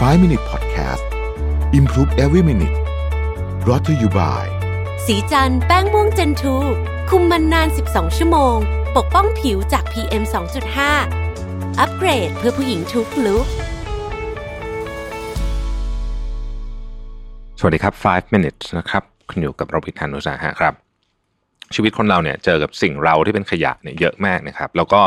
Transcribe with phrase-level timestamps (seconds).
[0.00, 1.04] 5 Minute Podcast
[1.72, 2.76] Improve Every Minute
[3.64, 4.44] brought to you by
[5.06, 6.56] สีจันแป้งม่วงเจนทู
[7.10, 8.56] คุมมันนาน 12 ชั่วโมง
[8.96, 10.22] ปกป้องผิวจาก PM
[11.00, 13.46] 2.5 อัปเกรดเพื่อผู้หญิงทุกลุก
[17.58, 20.74] สวัสดีครับ 5 minutes นะครับ คุณอยู่กับเราพิธานุสาหะครับ
[21.74, 25.02] ชีวิตคนเราเนี่ยเจอกับสิ่งเราที่เป็นขยะเนี่ยเยอะมากนะครับ แล้วก็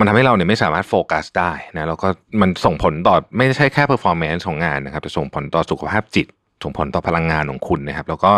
[0.00, 2.08] มันทำให้เราเนี่ยไม่สามารถโฟกัสได้นะแล้วก็
[2.40, 6.26] มันส่งผลต่อไม่ใช่แค่ performance ของงานนะครับแต่ส่งผลต่อสุขภาพจิต
[6.62, 8.32] ส่งผลต่อพลังงานของคุณนะครับ แล้วก็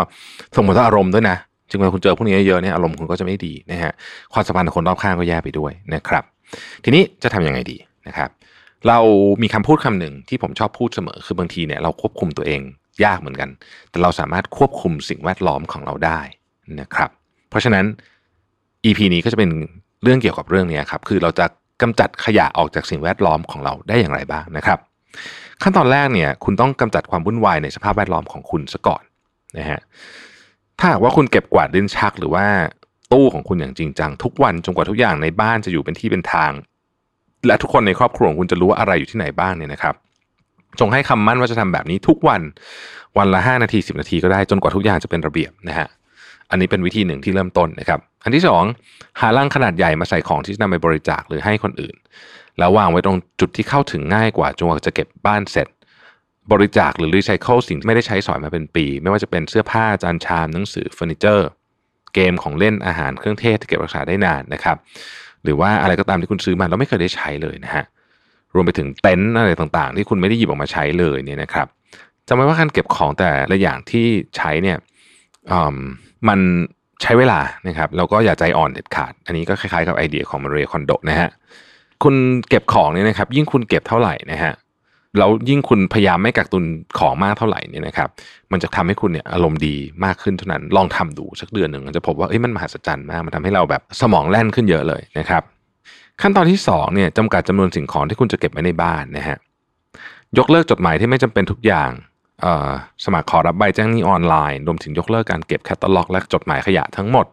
[0.56, 1.36] ส่งผลต่ออารมณ์ด้วยนะ
[1.68, 3.92] จึงเวลาคุณเจอพวกนี้เยอะๆเนี่ยอารมณ์คุณก็จะไม่ดีนะฮะ
[4.32, 6.24] ความสัมพันธ์กับคนรอบข้างก็แย่ไปด้วยนะครับ
[6.84, 7.76] ทีนี้จะทำยังไงดี
[8.08, 8.30] นะครับ
[8.88, 8.98] เรา
[9.42, 12.60] มีคำพูดคำหนึ่งที่ผมชอบพูดเสมอคือบางทีเนี่ยเราควบคุมตัวเอง
[13.04, 13.48] ยากเหมือนกัน
[13.90, 16.20] แต่เราสามารถควบคุมสิ่งแวดล้อมของเราได้
[16.80, 17.10] นะครับ
[17.50, 17.84] เพราะฉะนั้น
[18.84, 19.50] EP นี้ก็จะเป็น
[20.02, 21.46] เรื่องเกี่ยวกับเรื่องนี้ครับคือเราจะ
[21.82, 24.78] กำจัดขยะออกจากสิ่งแวดล้อมของเราได้อย่างไรบ้างนะครับ
[25.62, 29.02] ขั้นตอนแรกเนี่ยคุณต้องกำจัดความวุ่นวายในสภาพแวดล้อมของคุณซะก่อน
[29.58, 29.80] นะฮะ
[30.78, 32.44] ถ้าหากว่าคุณเก็บกวาดลิ้นชักหรือว่า
[33.12, 36.52] ตู้ของคุณอย่างจริงจังทุกวันจนกว่าทุกอย่างในบ้านจะอยู่เป็นที่เป็นทาง
[37.46, 39.94] และทุกคนในครอบครัวของคุณจะรู้ว่าอะไรอยู่ที่ไหนบ้างเนี่ยนะครับ
[40.80, 42.42] จงให้คำมั่นว่าจะทำแบบนี้ทุกวัน
[43.18, 45.88] วันละ 5 นาที 10 นาทีก็ได้จนกว่าทุกอย่างจะเป็นระเบียบนะฮะ
[46.52, 48.64] อันนี้เป็นวิธีหนึ่งที่เริ่มต้นนะครับ อันที่สอง
[49.20, 51.96] หาลังขนาดใหญ่มาใส่ของที่จะนำไปบริจาคหรือให้คนอื่น
[52.58, 55.68] แล้ววางไว้ตรงจุดที่เข้าถึงง่ายกว่าจนกว่าจะเก็บบ้านเสร็จ
[56.52, 61.48] บริจาคหรือรีไซเคิลสิ่งที่ไม่ได้ใช้สอยมาเป็นปี ไม่ว่าจะเป็นเสื้อผ้าจานชามหนังสือเฟอร์นิเจอร์
[62.14, 64.76] เกมของเล่นอาหารเครื่องเทศที่เก็บรักษาได้นานนะครับ
[65.44, 67.84] หรือว่าอะไรก็ตามที่คุณซื้อมาแล้วไม่เคยได้ใช้เลยนะฮะ
[68.54, 71.66] รวมไปถึงเต็นท์อะไรต่างๆ ที่คุณไม่ได้หยิบออกมาใช้เลยเนี่ยนะครับ
[72.28, 74.76] จำไว้ว่าการเก็บของแต่ละอย่างที่ใช้เนี่ย
[76.28, 76.40] มัน
[77.02, 81.30] ใช้เวลานะครับแล้วก็อย่าใจอ่อนเด็ดขาด อันนี้ก็คล้ายๆกับไอเดียของมาเรียคอนโดนะฮะ
[82.02, 82.14] คุณ
[82.48, 84.52] เก็บของเนี่ยนะครับ ยิ่งคุณเก็บเท่าไหร่นะฮะ
[85.18, 86.64] แล้วยิ่งคุณพยายามไม่กักตุน
[86.98, 88.08] ของมากเท่าไหร่เนี่ยนะครับ
[88.52, 95.42] มันจะทำให้คุณเนี่ยอารมณ์ดีมากขึ้นเท่านั้น ลองทำดูสักเดือนหนึ่งจะพบว่าเอ้ยมันมหัศจรรย์มาก มันทำให้เราแบบสมองแล่นขึ้นเยอะเลยนะครับ
[96.20, 99.38] ขั้นตอนที่2เนี่ยจำกัดจำนวนสิ่งของที่คุณจะเก็บไว้ในบ้านนะฮะ
[100.38, 101.90] ยกเลิกจดหมายที่ไม่จำเป็นทุกอย่าง
[103.04, 107.26] สมัครขอรับใบแจ้งหนี้ออนไลน์รวมถึงยกเลิกการเก็บแคตตาล็อก และจดหมายขยะทั้งหมด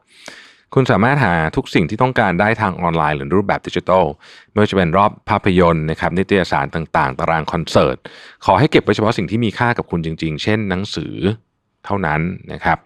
[0.74, 4.06] คุณสามารถหาทุกสิ่งที่ต้องการได้ทางออนไลน์หรือรูปแบบดิจิทัล
[4.52, 7.98] ไม่ว่าจะเป็นรอบภาพยนตร์นะครับนิตยสารต่างๆ ตารางคอนเสิร์ต
[8.46, 11.14] ขอให้เก็บไว้เฉพาะสิ่งที่มีค่ากับคุณจริง ๆ เช่นหนังสือ
[11.86, 12.22] เท่านั้น
[12.54, 12.78] นะครับ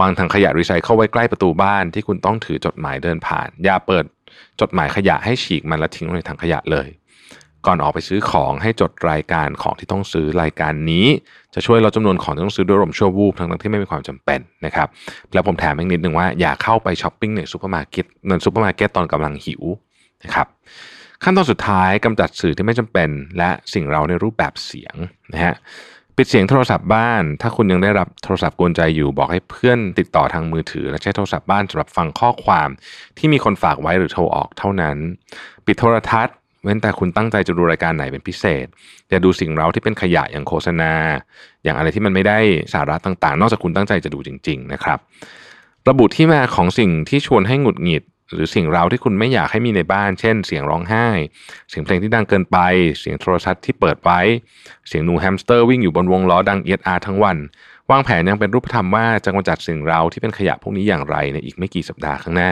[0.00, 4.04] วางถังขยะรีไซเคิลไว้ใกล้ประตูบ้านที่คุณต้องถือจดหมายเดินผ่าน อย่าเปิด
[4.60, 6.88] จดหมายขยะให้ฉีกมันและทิ้งในถังขยะเลย
[7.66, 11.06] ก่อนออกไปซื้อของให้จดรายการของที่ต้องซื้อรายการนี้
[11.54, 14.88] จะช่วยลดจำนวนของที่ต้องซื้อด้วยอารมณ์ชั่ววูบทั้งที่ไม่มีความจำเป็นนะครับ
[15.32, 19.62] แล้วผมแถมอีกนิดนึงว่าอย่าเข้าไปช้อปปิ้งในซูเปอร์มาร์เก็ตในซูเปอร์มาร์เก็ตตอนกำลังหิว
[20.24, 20.46] นะครับ
[21.22, 23.08] ขั้นตอนสุดท้ายกำจัดสื่อที่ไม่จำเป็น
[23.38, 24.94] และสิ่งเร้าในรูปแบบเสียง
[25.32, 25.54] นะฮะ
[26.16, 32.68] ปิดเสียงโทรศัพท์บ้าน ถ้าคุณยังได้รับโทรศัพท์กวนใจอยู่บอกให้เพื่อนติดต่อทางมือถือ และใช้โทรศัพท์บ้านสำหรับฟังข้อความ
[33.18, 34.96] ที่มีคนฝากไว้หรือโทรออกเท่านั้น
[35.66, 38.66] ปิดโทรทัศน์ เว้นแต่คุณตั้งใจจะดูรายการไหนเป็นพิเศษ
[39.10, 40.92] อย่าดูสิ่งเราที่เป็นขยะอย่างโฆษณา
[41.64, 42.38] อย่างอะไรที่มันไม่ได้
[42.72, 44.98] สาระต่างๆ นอกจากคุณตั้งใจจะดูจริง ๆ นะครับ
[45.88, 51.06] ระบุที่มาของสิ่งที่ชวนให้หงุดหงิด หรือสิ่งเราที่คุณไม่อยากให้มีในบ้าน เช่น เสียงร้องไห้
[51.70, 52.58] เสียงเพลงที่ดังเกินไป
[53.00, 54.20] เสียงโทรศัพท์ที่เปิดไว้
[54.88, 57.36] เสียงหนูแฮมสเตอร์วิ่งอยู่บนวงล้อดังเอียดอาทั้งวัน
[57.90, 62.50] วางแผนยังเป็นรูปธรรมว่าจะกำจัดสิ่งเราที่เป็นขยะพวกนี้อย่างไรในอีกไม่กี่สัปดาห์ข้างหน้า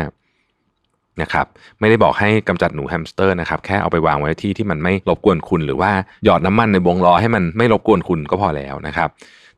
[1.20, 1.46] นะครับ
[1.80, 5.92] ไม่ได้บอกให้กำจัดหนูแฮมสเตอร์นะครับแค่เอาไปวางไว้ที่ที่มันไม่รบกวนคุณ หรือว่า
[6.24, 9.08] หยอดน้ำมันในวงล้อให้มันไม่รบกวนคุณก็พอแล้วนะครับ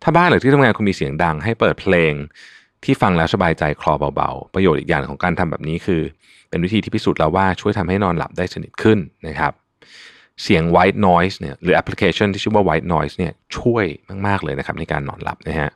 [0.03, 2.13] ถ้าบ้านหรือที่ทำงานคุณมีเสียงดังให้เปิดเพลง
[2.85, 6.03] ที่ฟังแล้วสบายใจคลอเบาๆ ประโยชน์อีกอย่างของการทำแบบนี้คือ
[6.51, 9.53] เป็นวิธีที่พิสูจน์แล้วว่าช่วยทำให้นอนหลับได้สนิทขึ้นนะครับ
[10.43, 13.85] เสียง white noise เนี่ยหรือแอปพลิเคชันที่ชื่อว่า white noise เนี่ยช่วย
[14.27, 15.71] มากๆเลยนะครับในการนอนหลับนะฮะ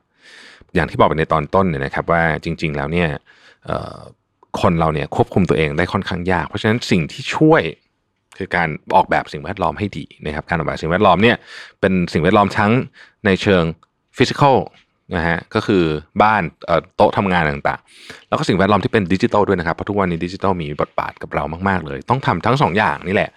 [0.75, 3.09] อย่างที่บอกไปในตอนต้นเนี่ยนะครับว่าจริง ๆ แล้วเนี่ย
[4.61, 7.63] คนเราเนี่ยควบคุมตัวเองได้ค่อนข้างยาก เพราะฉะนั้นสิ่งที่ช่วย
[8.39, 11.37] คือการออกแบบสิ่งแวดล้อมให้ดีนะครับ การออกแบบสิ่งแวดล้อมเนี่ย
[11.81, 12.73] เป็นสิ่งแวดล้อมทั้ง
[13.27, 13.65] ในเชิง
[14.19, 14.57] physical
[15.17, 15.85] นะฮะก็คือ
[16.23, 16.43] บ้าน
[16.97, 23.31] โต๊ะทำงานต่างๆ แล้วก็สิ่งแวดล้อมที่เป็นดิจิทัลด้วยนะครับเพราะทุกวันนี้ดิจิทัลมีบทบาทกับเรามากๆเลย ต้องทำทั้ง2ออย่างนี่แหละ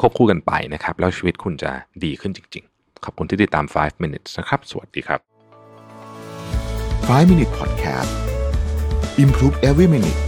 [0.00, 1.70] ควบคู่กันไปนะครับ แล้วชีวิตคุณจะ
[2.04, 5.20] ดีขึ้นจริง ๆ ขอบคุณที่ติดตาม 5 minutes นะครับ สวัสดีครับ
[7.08, 8.12] 5 minute podcast
[9.22, 10.27] improve every minute